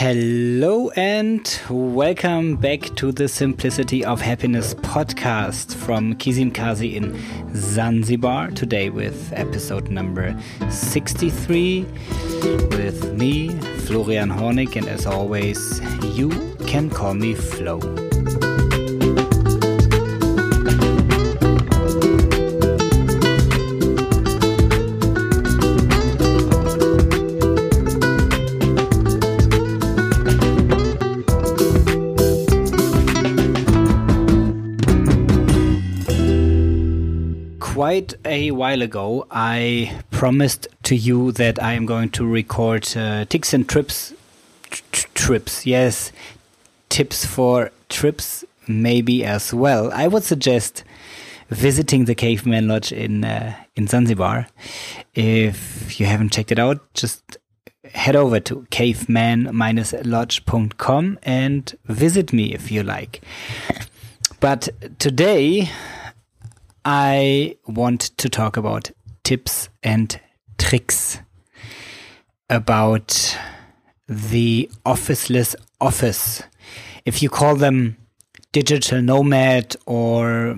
[0.00, 8.50] Hello and welcome back to the Simplicity of Happiness podcast from Kizimkazi in Zanzibar.
[8.52, 10.34] Today with episode number
[10.70, 11.82] 63
[12.70, 13.50] with me,
[13.84, 15.82] Florian Hornig, and as always,
[16.16, 16.30] you
[16.66, 18.39] can call me Floh.
[37.74, 43.24] Quite a while ago, I promised to you that I am going to record uh,
[43.26, 44.12] tips and trips.
[45.14, 46.10] trips, yes,
[46.88, 49.92] tips for trips, maybe as well.
[49.92, 50.82] I would suggest
[51.48, 54.48] visiting the Caveman Lodge in uh, in Zanzibar.
[55.14, 57.38] If you haven't checked it out, just
[57.94, 63.22] head over to caveman-lodge.com and visit me if you like.
[64.40, 65.70] But today
[66.84, 68.90] I want to talk about
[69.22, 70.18] tips and
[70.56, 71.18] tricks
[72.48, 73.36] about
[74.08, 76.42] the officeless office.
[77.04, 77.96] If you call them
[78.52, 80.56] digital nomad or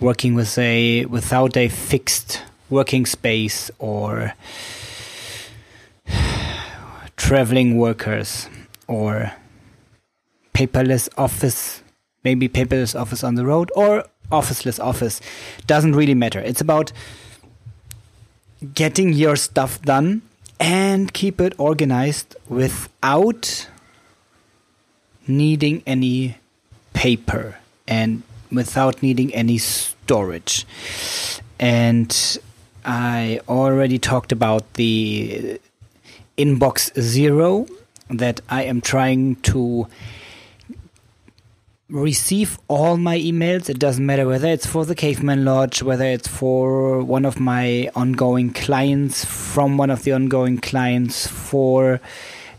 [0.00, 4.34] working with a without a fixed working space or
[7.16, 8.48] traveling workers
[8.86, 9.32] or
[10.52, 11.82] paperless office
[12.22, 15.20] maybe paperless office on the road or officeless office
[15.66, 16.40] doesn't really matter.
[16.40, 16.92] It's about
[18.74, 20.22] getting your stuff done
[20.58, 23.68] and keep it organized without
[25.28, 26.38] needing any
[26.92, 30.64] paper and without needing any storage.
[31.58, 32.38] And
[32.84, 35.60] I already talked about the
[36.38, 37.66] inbox zero
[38.08, 39.88] that I am trying to
[41.88, 43.68] receive all my emails.
[43.68, 47.90] It doesn't matter whether it's for the Caveman Lodge, whether it's for one of my
[47.94, 52.00] ongoing clients, from one of the ongoing clients, for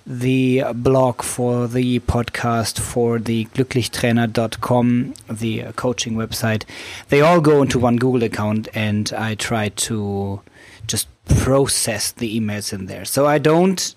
[0.06, 6.64] the blog, for the podcast, for the glücklichtrainer.com, the coaching website.
[7.10, 10.42] They all go into one Google account and I try to
[10.88, 13.04] just process the emails in there.
[13.04, 13.94] So I don't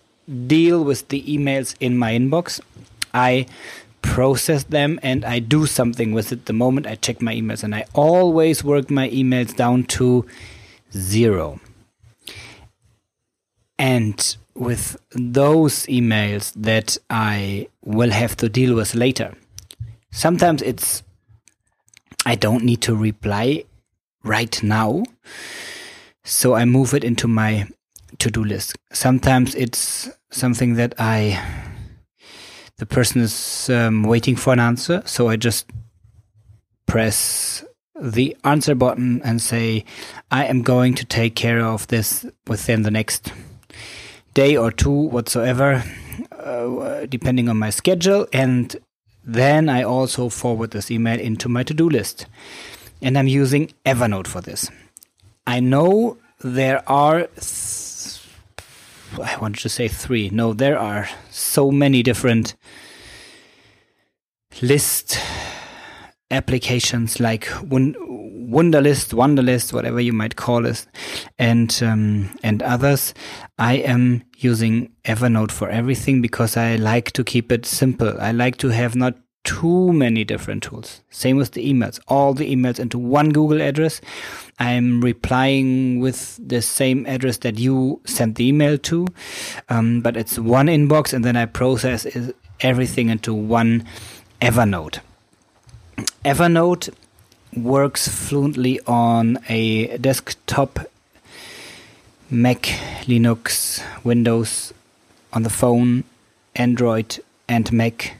[0.48, 2.60] deal with the emails in my inbox.
[3.14, 3.46] I
[4.02, 7.62] process them and I do something with it the moment I check my emails.
[7.62, 10.26] And I always work my emails down to
[10.92, 11.60] zero.
[13.78, 19.34] And with those emails that I will have to deal with later,
[20.10, 21.02] sometimes it's,
[22.26, 23.64] I don't need to reply
[24.22, 25.04] right now.
[26.24, 27.68] So I move it into my
[28.18, 28.76] to do list.
[28.92, 31.42] Sometimes it's something that I
[32.80, 35.02] the person is um, waiting for an answer.
[35.04, 35.66] So I just
[36.86, 37.62] press
[38.00, 39.84] the answer button and say,
[40.30, 43.34] I am going to take care of this within the next
[44.32, 45.84] day or two, whatsoever,
[46.32, 48.26] uh, depending on my schedule.
[48.32, 48.74] And
[49.24, 52.24] then I also forward this email into my to do list.
[53.02, 54.70] And I'm using Evernote for this.
[55.46, 57.28] I know there are
[59.18, 60.30] I wanted to say three.
[60.30, 62.54] No, there are so many different
[64.62, 65.18] list
[66.30, 70.86] applications like Wunderlist, Wunderlist, whatever you might call it,
[71.38, 73.14] and um, and others.
[73.58, 78.20] I am using Evernote for everything because I like to keep it simple.
[78.20, 81.00] I like to have not too many different tools.
[81.10, 84.00] Same with the emails, all the emails into one Google address.
[84.58, 89.06] I'm replying with the same address that you sent the email to,
[89.68, 92.06] um, but it's one inbox, and then I process
[92.60, 93.86] everything into one
[94.40, 95.00] Evernote.
[96.24, 96.90] Evernote
[97.56, 100.78] works fluently on a desktop,
[102.30, 102.62] Mac,
[103.06, 104.72] Linux, Windows,
[105.32, 106.04] on the phone,
[106.54, 108.19] Android, and Mac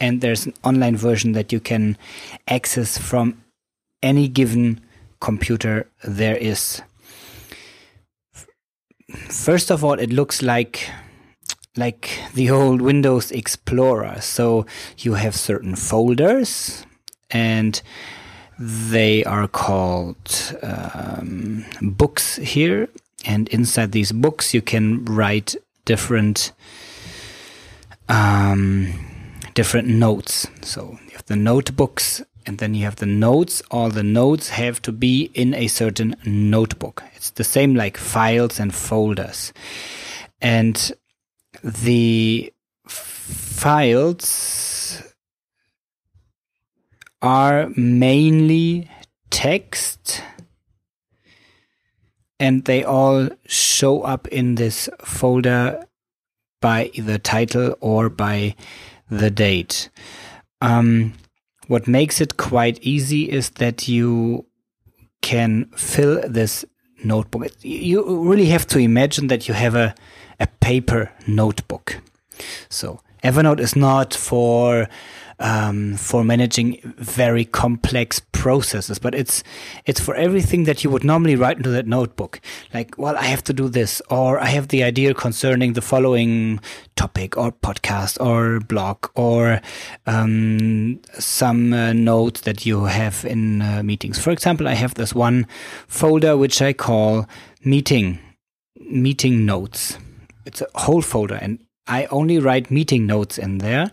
[0.00, 1.96] and there's an online version that you can
[2.46, 3.42] access from
[4.02, 4.80] any given
[5.20, 6.82] computer there is.
[9.30, 10.88] First of all, it looks like
[11.76, 14.20] like the old Windows Explorer.
[14.20, 14.66] So
[14.98, 16.84] you have certain folders
[17.30, 17.80] and
[18.58, 22.88] they are called um, books here.
[23.24, 25.54] And inside these books, you can write
[25.84, 26.52] different
[28.08, 29.07] um,
[29.54, 30.46] different notes.
[30.62, 33.62] So you have the notebooks and then you have the notes.
[33.70, 37.02] All the notes have to be in a certain notebook.
[37.14, 39.52] It's the same like files and folders.
[40.40, 40.92] And
[41.62, 42.52] the
[42.86, 45.02] files
[47.20, 48.88] are mainly
[49.30, 50.22] text
[52.40, 55.84] and they all show up in this folder
[56.60, 58.54] by the title or by
[59.10, 59.90] the date.
[60.60, 61.14] Um,
[61.66, 64.46] what makes it quite easy is that you
[65.20, 66.64] can fill this
[67.04, 67.52] notebook.
[67.62, 69.94] You really have to imagine that you have a,
[70.40, 72.00] a paper notebook.
[72.68, 74.88] So Evernote is not for
[75.40, 79.42] um, for managing very complex processes, but it's
[79.86, 82.40] it's for everything that you would normally write into that notebook.
[82.74, 86.60] Like, well, I have to do this, or I have the idea concerning the following
[86.96, 89.60] topic, or podcast, or blog, or
[90.06, 94.18] um, some uh, notes that you have in uh, meetings.
[94.18, 95.46] For example, I have this one
[95.86, 97.26] folder which I call
[97.64, 98.18] meeting
[98.90, 99.98] meeting notes.
[100.46, 101.58] It's a whole folder, and
[101.88, 103.90] I only write meeting notes in there.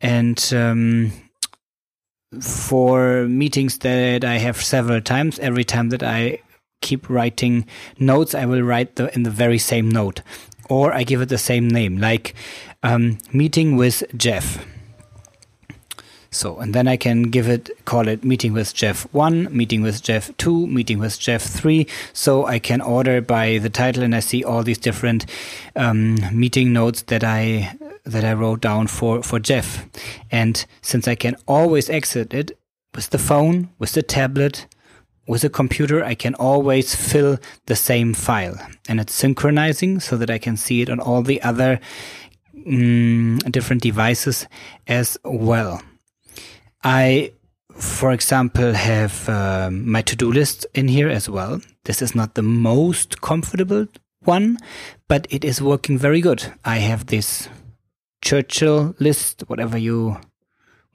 [0.00, 1.12] And um,
[2.40, 6.38] for meetings that I have several times, every time that I
[6.80, 7.66] keep writing
[7.98, 10.22] notes, I will write the, in the very same note.
[10.70, 12.34] Or I give it the same name, like
[12.82, 14.64] um, meeting with Jeff.
[16.34, 20.02] So, and then I can give it, call it meeting with Jeff 1, meeting with
[20.02, 21.86] Jeff 2, meeting with Jeff 3.
[22.12, 25.26] So I can order by the title and I see all these different
[25.76, 29.86] um, meeting notes that I that I wrote down for, for Jeff.
[30.30, 32.58] And since I can always exit it
[32.94, 34.66] with the phone, with the tablet,
[35.26, 38.58] with a computer, I can always fill the same file.
[38.88, 41.80] And it's synchronizing so that I can see it on all the other
[42.54, 44.46] mm, different devices
[44.86, 45.80] as well.
[46.84, 47.32] I,
[47.74, 51.60] for example, have um, my to do list in here as well.
[51.84, 53.86] This is not the most comfortable
[54.20, 54.58] one,
[55.08, 56.52] but it is working very good.
[56.64, 57.48] I have this
[58.22, 60.18] Churchill list, whatever you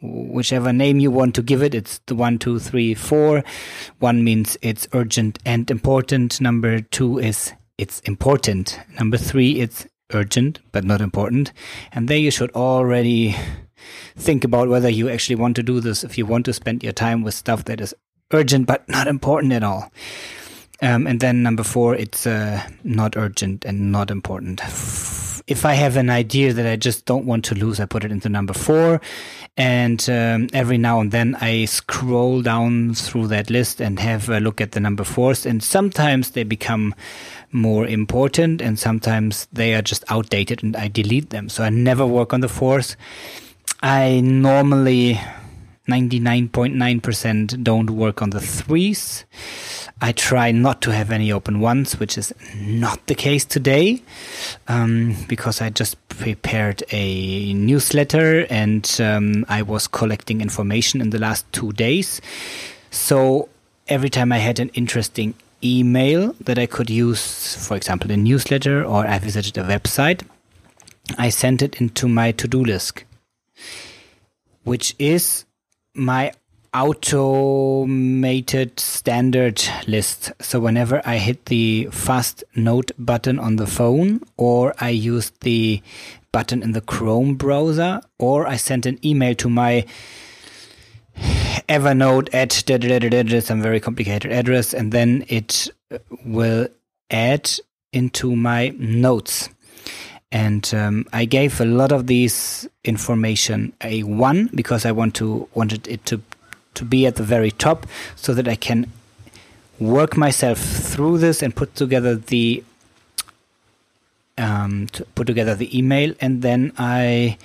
[0.02, 1.76] whichever name you want to give it.
[1.76, 3.44] It's the one, two, three, four.
[4.00, 6.40] One means it's urgent and important.
[6.40, 8.80] Number two is it's important.
[8.98, 11.52] Number three, it's urgent but not important.
[11.92, 13.36] And there you should already
[14.16, 16.94] think about whether you actually want to do this, if you want to spend your
[16.94, 17.94] time with stuff that is
[18.32, 19.92] urgent but not important at all.
[20.82, 24.62] Um, and then number four, it's uh, not urgent and not important.
[25.46, 28.12] If I have an idea that I just don't want to lose, I put it
[28.12, 29.02] into number four.
[29.58, 34.40] And um, every now and then I scroll down through that list and have a
[34.40, 35.46] look at the number fours.
[35.46, 36.96] And sometimes they become
[37.52, 41.50] more important and sometimes they are just outdated and I delete them.
[41.50, 42.96] So I never work on the fours.
[43.82, 45.20] I normally
[45.88, 49.26] 99.9% don't work on the threes.
[50.02, 54.02] I try not to have any open ones, which is not the case today,
[54.68, 61.20] um, because I just prepared a newsletter and um, I was collecting information in the
[61.20, 62.22] last two days.
[62.92, 63.50] So
[63.88, 65.34] every time I had an interesting
[65.64, 70.26] email that I could use, for example, a newsletter or I visited a website,
[71.18, 73.04] I sent it into my to do list,
[74.64, 75.46] which is
[75.94, 76.32] my
[76.74, 80.32] automated standard list.
[80.40, 85.82] So whenever I hit the fast note button on the phone or I use the
[86.32, 89.86] button in the Chrome browser or I send an email to my
[91.68, 95.70] Evernote at some very complicated address, and then it
[96.26, 96.68] will
[97.12, 97.52] add
[97.92, 99.50] into my notes.
[100.32, 105.48] And um, I gave a lot of these information a one because I want to
[105.54, 106.22] wanted it to
[106.76, 108.92] to be at the very top so that I can
[109.80, 112.64] work myself through this and put together the
[114.38, 117.38] um, to put together the email, and then I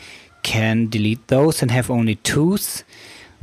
[0.43, 2.85] can delete those and have only twos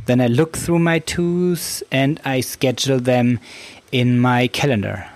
[0.05, 3.39] then I look through my twos and I schedule them
[3.91, 5.07] in my calendar.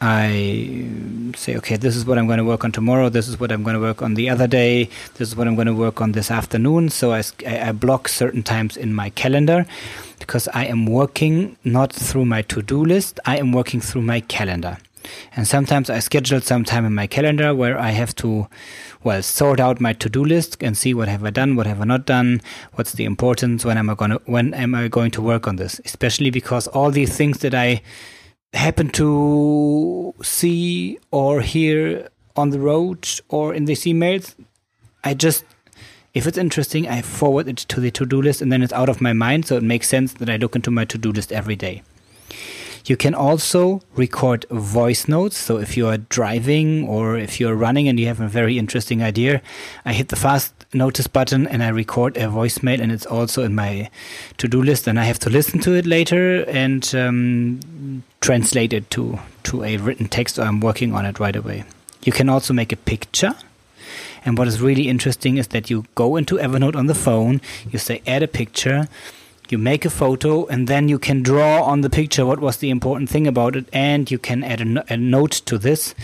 [0.00, 0.88] I
[1.34, 3.08] say, okay, this is what I'm going to work on tomorrow.
[3.08, 4.88] This is what I'm going to work on the other day.
[5.14, 6.88] This is what I'm going to work on this afternoon.
[6.90, 9.66] So I, I block certain times in my calendar
[10.20, 14.20] because I am working not through my to do list, I am working through my
[14.20, 14.78] calendar.
[15.34, 18.46] And sometimes I schedule some time in my calendar where I have to,
[19.02, 21.84] well, sort out my to-do list and see what have I done, what have I
[21.84, 22.40] not done,
[22.74, 25.80] what's the importance, when am I to, when am I going to work on this?
[25.84, 27.80] Especially because all these things that I
[28.52, 34.34] happen to see or hear on the road or in these emails,
[35.04, 35.44] I just
[36.14, 38.88] if it's interesting, I forward it to the to do list and then it's out
[38.88, 39.46] of my mind.
[39.46, 41.82] So it makes sense that I look into my to do list every day.
[42.86, 45.36] You can also record voice notes.
[45.36, 49.02] So if you are driving or if you're running and you have a very interesting
[49.02, 49.42] idea,
[49.84, 53.54] I hit the fast notice button and I record a voicemail and it's also in
[53.54, 53.90] my
[54.36, 59.18] to-do list and I have to listen to it later and um, translate it to,
[59.44, 61.64] to a written text or I'm working on it right away.
[62.04, 63.34] You can also make a picture.
[64.24, 67.78] And what is really interesting is that you go into Evernote on the phone, you
[67.78, 68.88] say add a picture,
[69.52, 72.70] you make a photo and then you can draw on the picture what was the
[72.70, 75.94] important thing about it and you can add a, no- a, note to this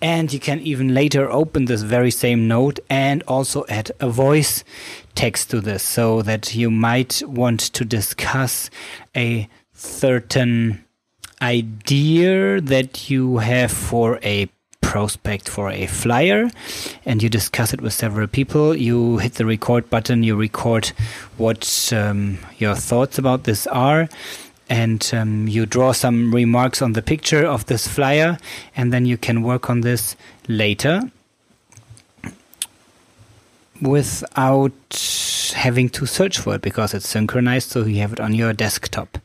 [0.00, 4.64] and you can even later open this very same note and also add a voice
[5.14, 8.70] text to this so that you might want to discuss
[9.16, 10.84] a certain
[11.40, 14.48] idea that you have for a
[14.92, 16.50] prospect for a flyer
[17.06, 18.76] and you discuss it with several people.
[18.76, 20.92] You hit the record button, you record
[21.38, 24.10] what um, your thoughts about this are,
[24.68, 28.36] and um, you draw some remarks on the picture of this flyer,
[28.76, 30.14] and then you can work on this
[30.46, 31.00] later
[33.80, 38.52] without having to search for it because it's synchronized so you have it on your
[38.52, 39.16] desktop.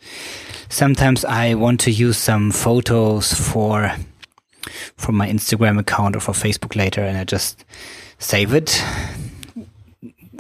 [0.70, 3.92] Sometimes I want to use some photos for
[4.96, 7.66] from my Instagram account or for Facebook later, and I just
[8.20, 8.84] save it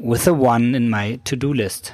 [0.01, 1.93] with a one in my to do list.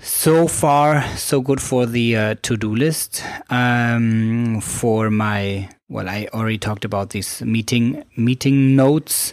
[0.00, 3.24] So far, so good for the uh, to do list.
[3.48, 9.32] Um, for my well, I already talked about these meeting meeting notes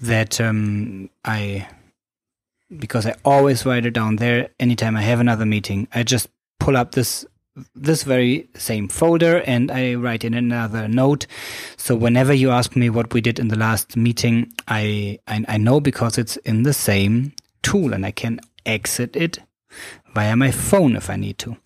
[0.00, 1.68] that um, I
[2.76, 5.86] because I always write it down there anytime I have another meeting.
[5.94, 6.28] I just
[6.58, 7.24] pull up this
[7.74, 11.26] this very same folder and I write in another note.
[11.76, 15.56] So whenever you ask me what we did in the last meeting, I, I, I
[15.58, 19.38] know because it's in the same tool and I can exit it
[20.14, 21.56] via my phone if I need to.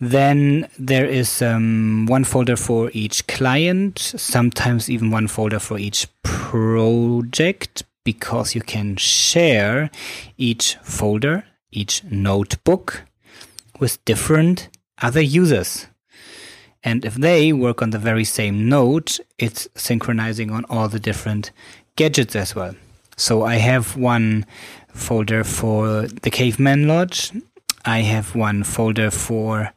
[0.00, 6.08] Then there is um, one folder for each client, sometimes even one folder for each
[6.22, 9.90] project, because you can share
[10.38, 13.02] each folder, each notebook
[13.78, 14.70] with different
[15.02, 15.86] other users.
[16.82, 21.50] And if they work on the very same node, it's synchronizing on all the different
[21.96, 22.74] gadgets as well.
[23.16, 24.46] So I have one
[24.94, 27.32] folder for the Caveman Lodge.
[27.84, 29.72] I have one folder for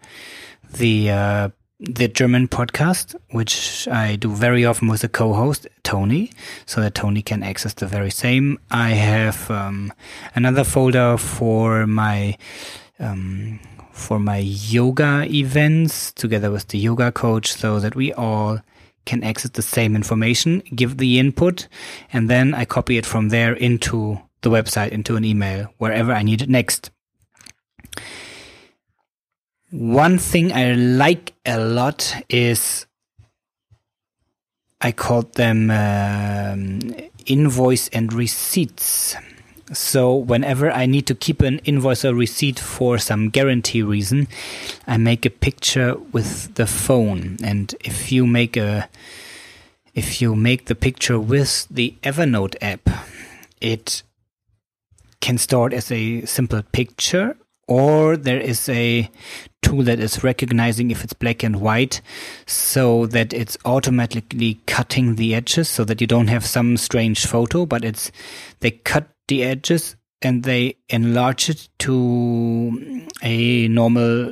[0.74, 1.50] the uh,
[1.80, 6.32] the German podcast, which I do very often with a co-host Tony,
[6.66, 8.58] so that Tony can access the very same.
[8.72, 9.92] I have um,
[10.36, 12.38] another folder for my
[13.00, 13.60] um,
[13.94, 18.60] for my yoga events together with the yoga coach so that we all
[19.06, 21.68] can access the same information, give the input,
[22.12, 26.24] and then I copy it from there into the website, into an email, wherever I
[26.24, 26.90] need it next.
[29.72, 32.86] One thing I like a lot is
[34.82, 36.96] I called them um,
[37.26, 39.16] invoice and receipts.
[39.74, 44.28] So whenever I need to keep an invoice or receipt for some guarantee reason,
[44.88, 47.38] I make a picture with the phone.
[47.44, 48.90] And if you make a
[49.94, 52.90] if you make the picture with the Evernote app,
[53.62, 54.02] it
[55.22, 57.38] can store it as a simple picture
[57.68, 59.10] or there is a
[59.62, 62.02] tool that is recognizing if it's black and white
[62.46, 67.66] so that it's automatically cutting the edges so that you don't have some strange photo
[67.66, 68.12] but it's
[68.60, 74.32] they cut the edges and they enlarge it to a normal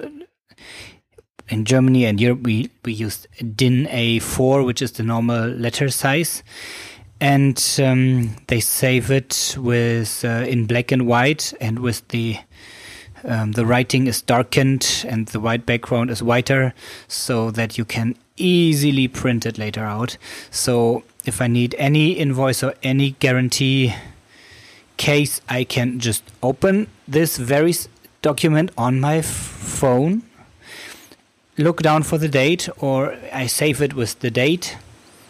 [1.50, 6.44] in Germany and Europe we, we use DIN A4 which is the normal letter size.
[7.20, 12.38] And um, they save it with uh, in black and white and with the
[13.24, 16.74] um, the writing is darkened and the white background is whiter
[17.08, 20.18] so that you can easily print it later out.
[20.50, 23.94] So if I need any invoice or any guarantee
[25.02, 27.74] case, I can just open this very
[28.22, 30.22] document on my phone,
[31.58, 34.78] look down for the date, or I save it with the date,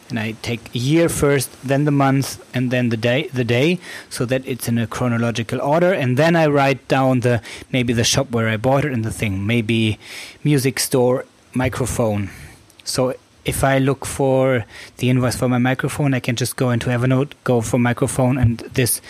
[0.09, 4.25] and I take year first, then the month, and then the day, the day, so
[4.25, 8.31] that it's in a chronological order, and then I write down the maybe the shop
[8.31, 9.97] where I bought it and the thing, maybe
[10.43, 11.23] music store,
[11.53, 12.29] microphone.
[12.83, 13.13] So
[13.45, 14.65] if I look for
[14.97, 18.59] the invoice for my microphone, I can just go into Evernote, go for microphone, and
[18.73, 19.01] this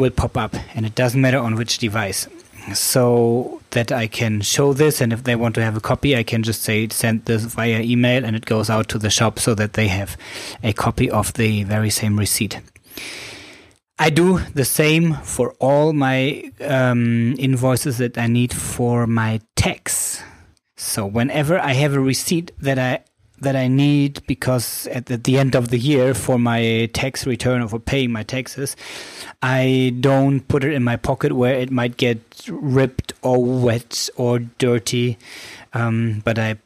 [0.00, 2.26] will pop up and it doesn't matter on which device
[2.74, 6.22] so that I can show this and if they want to have a copy I
[6.22, 9.54] can just say send this via email and it goes out to the shop so
[9.54, 10.16] that they have
[10.62, 12.60] a copy of the very same receipt.
[13.98, 20.22] I do the same for all my um, invoices that I need for my tax.
[20.76, 23.04] So whenever I have a receipt that I
[23.40, 27.62] that I need because at, at the end of the year for my tax return
[27.62, 28.76] or for paying my taxes,
[29.42, 34.38] I don't put it in my pocket where it might get ripped or wet or
[34.38, 35.18] dirty.
[35.72, 36.58] Um, but I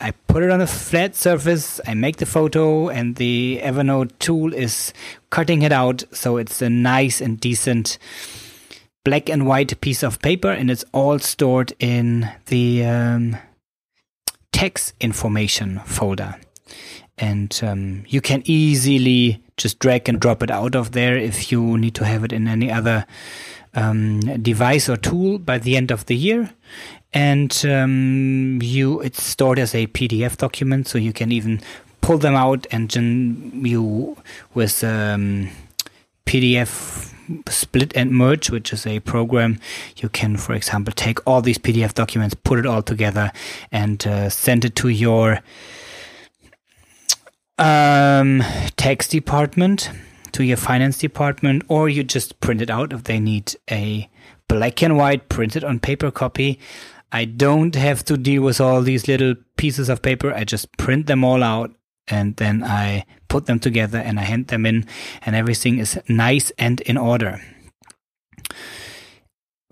[0.00, 4.52] I put it on a flat surface, I make the photo, and the Evernote tool
[4.52, 4.92] is
[5.30, 7.98] cutting it out so it's a nice and decent
[9.04, 13.36] black and white piece of paper, and it's all stored in the um,
[14.62, 16.36] tax information folder.
[17.18, 21.76] And um, you can easily just drag and drop it out of there if you
[21.76, 23.04] need to have it in any other
[23.74, 26.52] um, device or tool by the end of the year.
[27.12, 31.60] And um, you, it's stored as a PDF document, so you can even
[32.00, 34.16] pull them out and then you
[34.54, 35.50] with um,
[36.24, 37.12] PDF
[37.48, 39.58] split and merge, which is a program
[39.96, 43.32] you can, for example, take all these PDF documents, put it all together,
[43.70, 45.40] and uh, send it to your
[47.58, 48.42] um,
[48.76, 49.90] tax department,
[50.32, 54.08] to your finance department, or you just print it out if they need a
[54.48, 56.58] black and white printed on paper copy.
[57.12, 60.32] I don't have to deal with all these little pieces of paper.
[60.32, 61.74] I just print them all out
[62.12, 64.86] and then I put them together and I hand them in,
[65.24, 67.40] and everything is nice and in order.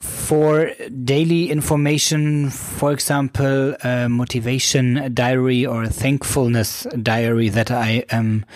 [0.01, 0.73] For
[1.05, 8.47] daily information, for example, a motivation diary or a thankfulness diary that I am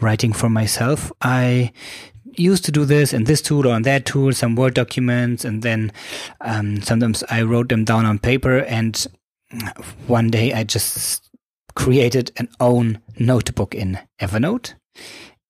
[0.00, 1.72] writing for myself, I
[2.36, 5.62] used to do this in this tool or on that tool, some Word documents, and
[5.62, 5.92] then
[6.40, 8.58] um, sometimes I wrote them down on paper.
[8.58, 9.04] And
[10.06, 11.31] one day I just
[11.74, 14.74] created an own notebook in Evernote.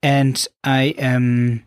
[0.02, 1.64] And I am,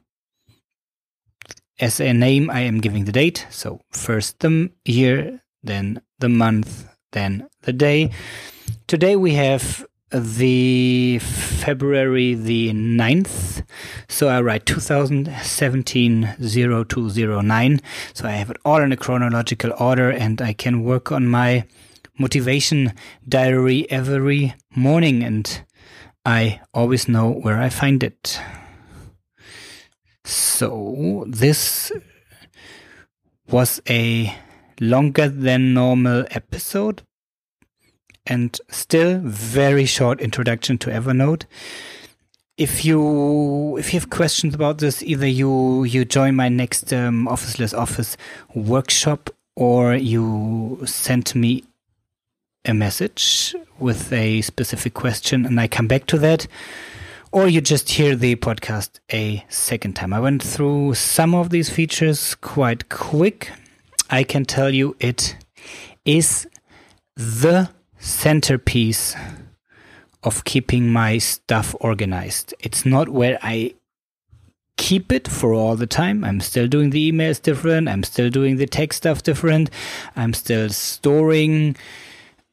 [1.79, 3.47] as a name, I am giving the date.
[3.49, 8.11] So first the year, then the month, then the day.
[8.87, 13.65] Today we have the February the 9th.
[14.07, 17.81] So I write 2017 0209.
[18.13, 21.65] So I have it all in a chronological order and I can work on my
[22.17, 22.93] motivation
[23.27, 25.63] diary every morning and
[26.25, 28.39] I always know where I find it.
[30.23, 31.91] So this
[33.49, 34.35] was a
[34.79, 37.03] longer than normal episode
[38.25, 41.43] and still very short introduction to Evernote.
[42.57, 47.27] If you if you have questions about this, either you you join my next um,
[47.27, 48.17] Officeless Office
[48.55, 51.63] workshop or you send me
[52.65, 56.47] a message with a specific question and I come back to that,
[57.31, 60.13] or you just hear the podcast a second time.
[60.13, 63.51] I went through some of these features quite quick.
[64.09, 65.35] I can tell you it
[66.05, 66.47] is
[67.15, 69.15] the centerpiece
[70.23, 72.53] of keeping my stuff organized.
[72.59, 73.75] It's not where I
[74.77, 76.23] keep it for all the time.
[76.23, 77.87] I'm still doing the emails different.
[77.87, 79.69] I'm still doing the tech stuff different.
[80.15, 81.75] I'm still storing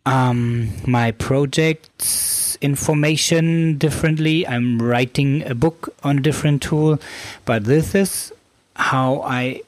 [0.07, 4.47] um, my project's information differently.
[4.47, 6.99] I'm writing a book on a different tool,
[7.45, 8.33] but this is
[8.77, 9.63] how I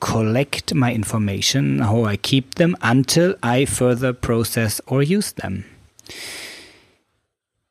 [0.00, 5.64] collect my information, how I keep them until I further process or use them.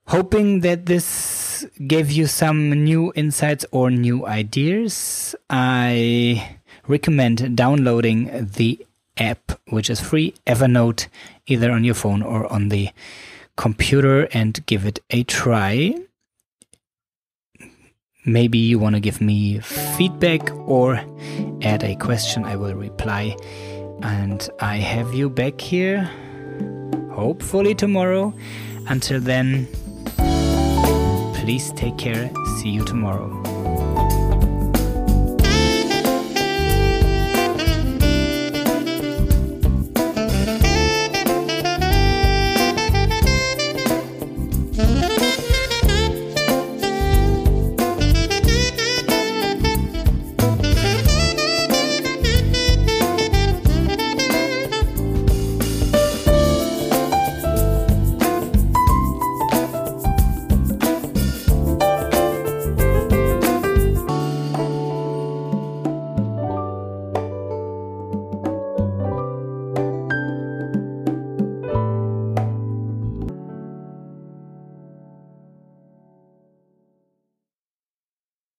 [0.08, 8.86] Hoping that this gave you some new insights or new ideas, I recommend downloading the
[9.17, 11.08] app, which is free, Evernote,
[11.47, 12.89] either on your phone or on the
[13.58, 15.95] computer, and give it a try.
[18.26, 21.02] Maybe you want to give me feedback or
[21.62, 23.36] add a question, I will reply.
[24.04, 26.10] And I have you back here,
[27.12, 28.34] hopefully tomorrow.
[28.88, 29.67] Until then,
[31.36, 32.32] please take care.
[32.60, 33.51] See you tomorrow.